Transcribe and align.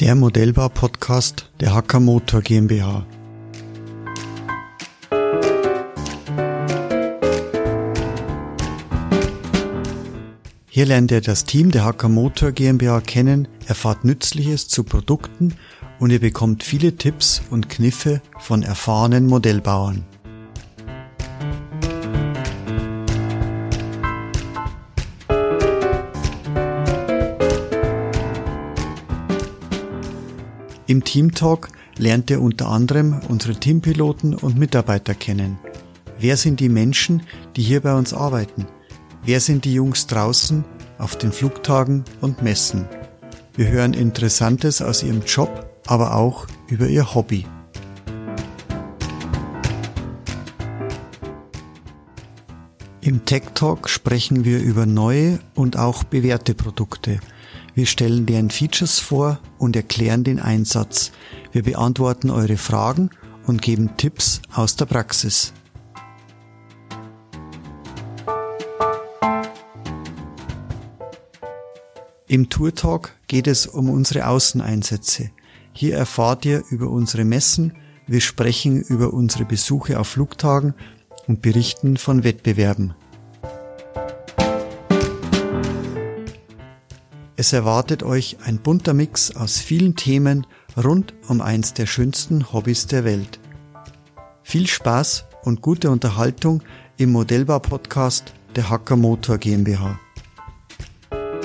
Der 0.00 0.16
Modellbau-Podcast 0.16 1.52
der 1.60 1.72
Hacker 1.72 2.00
Motor 2.00 2.40
GmbH. 2.40 3.06
Hier 10.66 10.86
lernt 10.86 11.12
ihr 11.12 11.20
das 11.20 11.44
Team 11.44 11.70
der 11.70 11.84
Hacker 11.84 12.08
Motor 12.08 12.50
GmbH 12.50 13.02
kennen, 13.02 13.46
erfahrt 13.66 14.04
Nützliches 14.04 14.66
zu 14.66 14.82
Produkten 14.82 15.54
und 16.00 16.10
ihr 16.10 16.20
bekommt 16.20 16.64
viele 16.64 16.96
Tipps 16.96 17.42
und 17.50 17.68
Kniffe 17.68 18.20
von 18.40 18.64
erfahrenen 18.64 19.28
Modellbauern. 19.28 20.04
Im 30.86 31.02
Teamtalk 31.02 31.68
lernt 31.96 32.28
ihr 32.28 32.42
unter 32.42 32.68
anderem 32.68 33.22
unsere 33.28 33.54
Teampiloten 33.54 34.34
und 34.34 34.58
Mitarbeiter 34.58 35.14
kennen. 35.14 35.58
Wer 36.18 36.36
sind 36.36 36.60
die 36.60 36.68
Menschen, 36.68 37.22
die 37.56 37.62
hier 37.62 37.80
bei 37.80 37.94
uns 37.94 38.12
arbeiten? 38.12 38.66
Wer 39.24 39.40
sind 39.40 39.64
die 39.64 39.72
Jungs 39.72 40.06
draußen 40.06 40.62
auf 40.98 41.16
den 41.16 41.32
Flugtagen 41.32 42.04
und 42.20 42.42
Messen? 42.42 42.86
Wir 43.56 43.68
hören 43.68 43.94
Interessantes 43.94 44.82
aus 44.82 45.02
ihrem 45.02 45.22
Job, 45.22 45.66
aber 45.86 46.16
auch 46.16 46.46
über 46.68 46.86
ihr 46.86 47.14
Hobby. 47.14 47.46
Im 53.00 53.24
Tech 53.24 53.44
Talk 53.54 53.88
sprechen 53.88 54.44
wir 54.44 54.60
über 54.60 54.84
neue 54.84 55.38
und 55.54 55.78
auch 55.78 56.04
bewährte 56.04 56.54
Produkte– 56.54 57.20
wir 57.74 57.86
stellen 57.86 58.26
deren 58.26 58.50
Features 58.50 59.00
vor 59.00 59.40
und 59.58 59.74
erklären 59.74 60.24
den 60.24 60.38
Einsatz. 60.38 61.12
Wir 61.52 61.62
beantworten 61.62 62.30
eure 62.30 62.56
Fragen 62.56 63.10
und 63.46 63.62
geben 63.62 63.96
Tipps 63.96 64.40
aus 64.52 64.76
der 64.76 64.86
Praxis. 64.86 65.52
Im 72.26 72.48
Tour 72.48 72.74
Talk 72.74 73.12
geht 73.28 73.46
es 73.46 73.66
um 73.66 73.90
unsere 73.90 74.26
Außeneinsätze. 74.26 75.30
Hier 75.72 75.96
erfahrt 75.96 76.44
ihr 76.44 76.64
über 76.70 76.88
unsere 76.88 77.24
Messen, 77.24 77.74
wir 78.06 78.20
sprechen 78.20 78.82
über 78.82 79.12
unsere 79.14 79.44
Besuche 79.44 79.98
auf 79.98 80.08
Flugtagen 80.08 80.74
und 81.26 81.42
berichten 81.42 81.96
von 81.96 82.22
Wettbewerben. 82.22 82.94
Es 87.36 87.52
erwartet 87.52 88.04
euch 88.04 88.36
ein 88.44 88.58
bunter 88.58 88.94
Mix 88.94 89.34
aus 89.34 89.58
vielen 89.58 89.96
Themen 89.96 90.46
rund 90.76 91.14
um 91.26 91.40
eins 91.40 91.74
der 91.74 91.86
schönsten 91.86 92.52
Hobbys 92.52 92.86
der 92.86 93.04
Welt. 93.04 93.40
Viel 94.44 94.68
Spaß 94.68 95.24
und 95.42 95.60
gute 95.60 95.90
Unterhaltung 95.90 96.62
im 96.96 97.10
Modellbau-Podcast 97.10 98.32
der 98.54 98.70
Hacker 98.70 98.94
Motor 98.94 99.38
GmbH. 99.38 99.98
Musik 101.10 101.44